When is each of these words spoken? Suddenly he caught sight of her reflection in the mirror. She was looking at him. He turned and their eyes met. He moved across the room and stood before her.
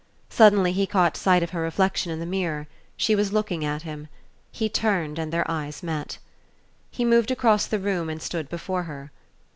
Suddenly 0.31 0.71
he 0.73 0.87
caught 0.87 1.15
sight 1.15 1.43
of 1.43 1.51
her 1.51 1.61
reflection 1.61 2.11
in 2.11 2.19
the 2.19 2.25
mirror. 2.25 2.67
She 2.97 3.13
was 3.13 3.31
looking 3.31 3.63
at 3.63 3.83
him. 3.83 4.07
He 4.51 4.67
turned 4.67 5.19
and 5.19 5.31
their 5.31 5.45
eyes 5.47 5.83
met. 5.83 6.17
He 6.89 7.05
moved 7.05 7.29
across 7.29 7.67
the 7.67 7.77
room 7.77 8.09
and 8.09 8.19
stood 8.19 8.49
before 8.49 8.81
her. 8.85 9.11